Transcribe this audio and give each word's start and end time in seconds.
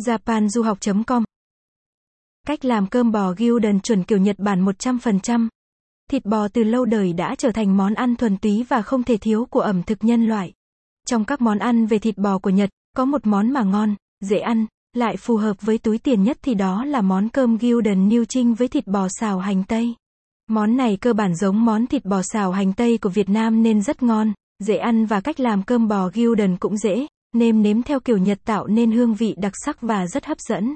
japanduhoc.com 0.00 1.24
Cách 2.46 2.64
làm 2.64 2.86
cơm 2.86 3.12
bò 3.12 3.34
gyudon 3.36 3.80
chuẩn 3.80 4.04
kiểu 4.04 4.18
Nhật 4.18 4.36
Bản 4.38 4.64
100%. 4.64 5.48
Thịt 6.10 6.24
bò 6.24 6.48
từ 6.48 6.64
lâu 6.64 6.84
đời 6.84 7.12
đã 7.12 7.34
trở 7.34 7.52
thành 7.52 7.76
món 7.76 7.94
ăn 7.94 8.16
thuần 8.16 8.36
túy 8.36 8.64
và 8.68 8.82
không 8.82 9.02
thể 9.02 9.16
thiếu 9.16 9.46
của 9.50 9.60
ẩm 9.60 9.82
thực 9.82 10.04
nhân 10.04 10.26
loại. 10.26 10.52
Trong 11.06 11.24
các 11.24 11.40
món 11.40 11.58
ăn 11.58 11.86
về 11.86 11.98
thịt 11.98 12.18
bò 12.18 12.38
của 12.38 12.50
Nhật, 12.50 12.70
có 12.96 13.04
một 13.04 13.26
món 13.26 13.50
mà 13.50 13.62
ngon, 13.62 13.94
dễ 14.20 14.38
ăn, 14.38 14.66
lại 14.94 15.16
phù 15.16 15.36
hợp 15.36 15.56
với 15.60 15.78
túi 15.78 15.98
tiền 15.98 16.22
nhất 16.22 16.38
thì 16.42 16.54
đó 16.54 16.84
là 16.84 17.00
món 17.00 17.28
cơm 17.28 17.56
gyudon 17.56 18.08
niêu 18.08 18.24
trinh 18.24 18.54
với 18.54 18.68
thịt 18.68 18.86
bò 18.86 19.06
xào 19.20 19.38
hành 19.38 19.64
tây. 19.64 19.94
Món 20.48 20.76
này 20.76 20.96
cơ 20.96 21.12
bản 21.12 21.34
giống 21.34 21.64
món 21.64 21.86
thịt 21.86 22.04
bò 22.04 22.22
xào 22.22 22.52
hành 22.52 22.72
tây 22.72 22.98
của 22.98 23.08
Việt 23.08 23.28
Nam 23.28 23.62
nên 23.62 23.82
rất 23.82 24.02
ngon, 24.02 24.32
dễ 24.58 24.76
ăn 24.76 25.06
và 25.06 25.20
cách 25.20 25.40
làm 25.40 25.62
cơm 25.62 25.88
bò 25.88 26.10
gyudon 26.14 26.56
cũng 26.56 26.76
dễ, 26.76 27.06
nêm 27.34 27.62
nếm 27.62 27.82
theo 27.82 28.00
kiểu 28.00 28.18
Nhật 28.18 28.38
tạo 28.44 28.66
nên 28.66 28.92
hương 28.92 29.14
vị 29.14 29.34
đặc 29.38 29.52
sắc 29.64 29.80
và 29.80 30.06
rất 30.06 30.24
hấp 30.24 30.38
dẫn. 30.48 30.74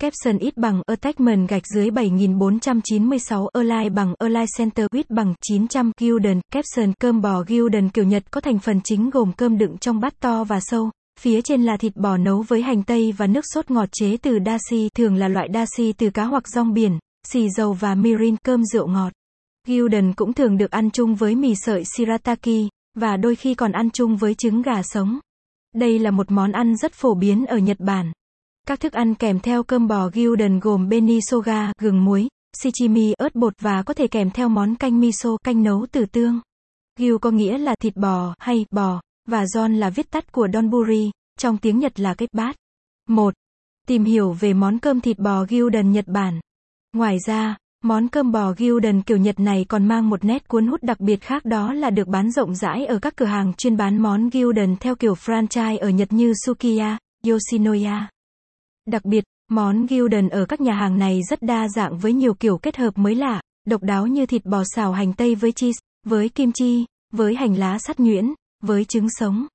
Capson 0.00 0.38
ít 0.38 0.56
bằng 0.56 0.82
Attachment 0.86 1.48
gạch 1.48 1.62
dưới 1.74 1.90
7496 1.90 3.48
Align 3.48 3.94
bằng 3.94 4.14
Align 4.18 4.46
Center 4.58 4.86
width 4.86 5.04
bằng 5.08 5.34
900 5.40 5.92
Gilden 6.00 6.40
Capson 6.52 6.92
cơm 7.00 7.20
bò 7.20 7.44
Gilden 7.48 7.88
kiểu 7.88 8.04
Nhật 8.04 8.30
có 8.30 8.40
thành 8.40 8.58
phần 8.58 8.80
chính 8.84 9.10
gồm 9.10 9.32
cơm 9.32 9.58
đựng 9.58 9.78
trong 9.78 10.00
bát 10.00 10.20
to 10.20 10.44
và 10.44 10.60
sâu. 10.60 10.90
Phía 11.20 11.42
trên 11.42 11.62
là 11.62 11.76
thịt 11.76 11.96
bò 11.96 12.16
nấu 12.16 12.44
với 12.48 12.62
hành 12.62 12.82
tây 12.82 13.12
và 13.16 13.26
nước 13.26 13.44
sốt 13.54 13.70
ngọt 13.70 13.88
chế 13.92 14.16
từ 14.16 14.38
dashi, 14.46 14.88
thường 14.96 15.14
là 15.14 15.28
loại 15.28 15.48
dashi 15.54 15.92
từ 15.92 16.10
cá 16.10 16.24
hoặc 16.24 16.48
rong 16.48 16.72
biển, 16.72 16.98
xì 17.28 17.48
dầu 17.56 17.72
và 17.72 17.94
mirin, 17.94 18.36
cơm 18.36 18.64
rượu 18.64 18.86
ngọt. 18.86 19.12
Gilden 19.66 20.12
cũng 20.12 20.32
thường 20.32 20.58
được 20.58 20.70
ăn 20.70 20.90
chung 20.90 21.14
với 21.14 21.34
mì 21.34 21.54
sợi 21.54 21.84
shirataki, 21.84 22.68
và 22.96 23.16
đôi 23.16 23.36
khi 23.36 23.54
còn 23.54 23.72
ăn 23.72 23.90
chung 23.90 24.16
với 24.16 24.34
trứng 24.34 24.62
gà 24.62 24.82
sống. 24.82 25.18
Đây 25.74 25.98
là 25.98 26.10
một 26.10 26.30
món 26.30 26.52
ăn 26.52 26.76
rất 26.76 26.92
phổ 26.92 27.14
biến 27.14 27.46
ở 27.46 27.58
Nhật 27.58 27.80
Bản. 27.80 28.12
Các 28.66 28.80
thức 28.80 28.92
ăn 28.92 29.14
kèm 29.14 29.40
theo 29.40 29.62
cơm 29.62 29.86
bò 29.86 30.08
gyudon 30.12 30.60
gồm 30.60 30.88
beni 30.88 31.20
soga, 31.20 31.72
gừng 31.78 32.04
muối, 32.04 32.28
shichimi, 32.62 33.12
ớt 33.12 33.34
bột 33.34 33.52
và 33.60 33.82
có 33.82 33.94
thể 33.94 34.06
kèm 34.06 34.30
theo 34.30 34.48
món 34.48 34.74
canh 34.74 35.00
miso, 35.00 35.36
canh 35.44 35.62
nấu 35.62 35.86
từ 35.92 36.06
tương. 36.06 36.40
Gyu 36.98 37.18
có 37.18 37.30
nghĩa 37.30 37.58
là 37.58 37.74
thịt 37.80 37.96
bò 37.96 38.34
hay 38.38 38.66
bò, 38.70 39.00
và 39.28 39.46
don 39.46 39.74
là 39.74 39.90
viết 39.90 40.10
tắt 40.10 40.32
của 40.32 40.48
donburi, 40.52 41.10
trong 41.38 41.58
tiếng 41.58 41.78
Nhật 41.78 42.00
là 42.00 42.14
cái 42.14 42.28
bát. 42.32 42.56
1. 43.08 43.34
Tìm 43.86 44.04
hiểu 44.04 44.32
về 44.32 44.52
món 44.52 44.78
cơm 44.78 45.00
thịt 45.00 45.18
bò 45.18 45.44
gyudon 45.48 45.92
Nhật 45.92 46.08
Bản. 46.08 46.40
Ngoài 46.92 47.16
ra, 47.26 47.56
món 47.84 48.08
cơm 48.08 48.32
bò 48.32 48.52
gyudon 48.58 49.02
kiểu 49.02 49.16
Nhật 49.16 49.40
này 49.40 49.64
còn 49.68 49.88
mang 49.88 50.10
một 50.10 50.24
nét 50.24 50.48
cuốn 50.48 50.66
hút 50.66 50.82
đặc 50.82 51.00
biệt 51.00 51.20
khác 51.20 51.44
đó 51.44 51.72
là 51.72 51.90
được 51.90 52.08
bán 52.08 52.30
rộng 52.30 52.54
rãi 52.54 52.86
ở 52.86 52.98
các 52.98 53.16
cửa 53.16 53.26
hàng 53.26 53.52
chuyên 53.54 53.76
bán 53.76 54.02
món 54.02 54.28
gyudon 54.28 54.76
theo 54.80 54.94
kiểu 54.94 55.14
franchise 55.14 55.78
ở 55.78 55.88
Nhật 55.88 56.12
như 56.12 56.32
Sukiya, 56.46 56.98
Yoshinoya. 57.26 58.08
Đặc 58.86 59.04
biệt, 59.04 59.24
món 59.50 59.86
gyudon 59.86 60.28
ở 60.28 60.44
các 60.44 60.60
nhà 60.60 60.74
hàng 60.74 60.98
này 60.98 61.20
rất 61.30 61.42
đa 61.42 61.68
dạng 61.68 61.98
với 61.98 62.12
nhiều 62.12 62.34
kiểu 62.34 62.58
kết 62.58 62.76
hợp 62.76 62.98
mới 62.98 63.14
lạ, 63.14 63.40
độc 63.66 63.82
đáo 63.82 64.06
như 64.06 64.26
thịt 64.26 64.44
bò 64.44 64.62
xào 64.74 64.92
hành 64.92 65.12
tây 65.12 65.34
với 65.34 65.52
cheese, 65.52 65.78
với 66.06 66.28
kim 66.28 66.52
chi, 66.52 66.84
với 67.12 67.34
hành 67.34 67.58
lá 67.58 67.78
sắt 67.78 68.00
nhuyễn, 68.00 68.34
với 68.62 68.84
trứng 68.84 69.08
sống. 69.10 69.46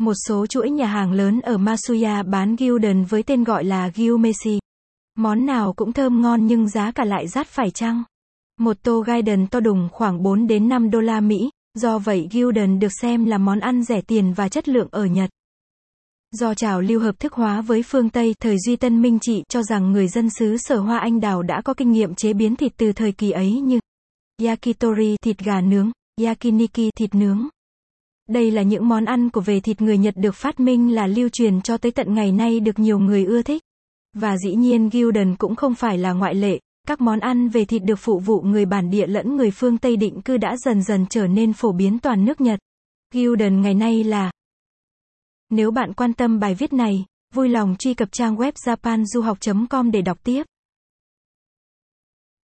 Một 0.00 0.14
số 0.26 0.46
chuỗi 0.46 0.70
nhà 0.70 0.86
hàng 0.86 1.12
lớn 1.12 1.40
ở 1.40 1.58
Masuya 1.58 2.22
bán 2.22 2.56
gyudon 2.56 3.04
với 3.04 3.22
tên 3.22 3.44
gọi 3.44 3.64
là 3.64 3.90
gyumeshi. 3.94 4.58
Món 5.18 5.46
nào 5.46 5.72
cũng 5.72 5.92
thơm 5.92 6.22
ngon 6.22 6.46
nhưng 6.46 6.68
giá 6.68 6.92
cả 6.92 7.04
lại 7.04 7.28
rát 7.28 7.46
phải 7.46 7.70
chăng? 7.70 8.02
Một 8.60 8.76
tô 8.82 9.04
gyudon 9.06 9.46
to 9.46 9.60
đùng 9.60 9.88
khoảng 9.92 10.22
4 10.22 10.46
đến 10.46 10.68
5 10.68 10.90
đô 10.90 11.00
la 11.00 11.20
Mỹ, 11.20 11.50
do 11.74 11.98
vậy 11.98 12.28
gyudon 12.30 12.78
được 12.78 12.92
xem 13.02 13.24
là 13.24 13.38
món 13.38 13.60
ăn 13.60 13.82
rẻ 13.82 14.00
tiền 14.00 14.32
và 14.32 14.48
chất 14.48 14.68
lượng 14.68 14.88
ở 14.90 15.04
Nhật. 15.04 15.30
Do 16.32 16.54
trào 16.54 16.80
lưu 16.80 17.00
hợp 17.00 17.20
thức 17.20 17.32
hóa 17.32 17.60
với 17.60 17.82
phương 17.82 18.10
Tây, 18.10 18.34
thời 18.40 18.56
Duy 18.66 18.76
Tân 18.76 19.02
Minh 19.02 19.18
Trị 19.18 19.42
cho 19.48 19.62
rằng 19.62 19.92
người 19.92 20.08
dân 20.08 20.30
xứ 20.30 20.56
sở 20.56 20.78
hoa 20.78 20.98
anh 20.98 21.20
đào 21.20 21.42
đã 21.42 21.62
có 21.64 21.74
kinh 21.74 21.92
nghiệm 21.92 22.14
chế 22.14 22.32
biến 22.32 22.56
thịt 22.56 22.72
từ 22.76 22.92
thời 22.92 23.12
kỳ 23.12 23.30
ấy 23.30 23.60
như 23.60 23.80
yakitori 24.42 25.16
thịt 25.24 25.38
gà 25.38 25.60
nướng, 25.60 25.90
yakiniki 26.20 26.90
thịt 26.96 27.14
nướng. 27.14 27.48
Đây 28.28 28.50
là 28.50 28.62
những 28.62 28.88
món 28.88 29.04
ăn 29.04 29.30
của 29.30 29.40
về 29.40 29.60
thịt 29.60 29.80
người 29.80 29.98
Nhật 29.98 30.14
được 30.16 30.34
phát 30.34 30.60
minh 30.60 30.94
là 30.94 31.06
lưu 31.06 31.28
truyền 31.28 31.62
cho 31.62 31.76
tới 31.76 31.92
tận 31.92 32.14
ngày 32.14 32.32
nay 32.32 32.60
được 32.60 32.78
nhiều 32.78 32.98
người 32.98 33.24
ưa 33.24 33.42
thích. 33.42 33.62
Và 34.20 34.36
dĩ 34.36 34.54
nhiên 34.54 34.90
Gildan 34.90 35.36
cũng 35.36 35.54
không 35.54 35.74
phải 35.74 35.98
là 35.98 36.12
ngoại 36.12 36.34
lệ, 36.34 36.58
các 36.86 37.00
món 37.00 37.20
ăn 37.20 37.48
về 37.48 37.64
thịt 37.64 37.84
được 37.84 37.98
phụ 37.98 38.18
vụ 38.18 38.40
người 38.40 38.66
bản 38.66 38.90
địa 38.90 39.06
lẫn 39.06 39.36
người 39.36 39.50
phương 39.50 39.78
Tây 39.78 39.96
định 39.96 40.20
cư 40.22 40.36
đã 40.36 40.56
dần 40.56 40.82
dần 40.82 41.06
trở 41.10 41.26
nên 41.26 41.52
phổ 41.52 41.72
biến 41.72 41.98
toàn 41.98 42.24
nước 42.24 42.40
Nhật. 42.40 42.58
Gildan 43.14 43.60
ngày 43.60 43.74
nay 43.74 44.04
là 44.04 44.30
nếu 45.50 45.70
bạn 45.70 45.92
quan 45.92 46.12
tâm 46.12 46.38
bài 46.38 46.54
viết 46.54 46.72
này, 46.72 47.04
vui 47.34 47.48
lòng 47.48 47.76
truy 47.78 47.94
cập 47.94 48.08
trang 48.12 48.36
web 48.36 48.52
japanduhoc.com 48.52 49.90
để 49.90 50.02
đọc 50.02 50.18
tiếp. 50.24 50.42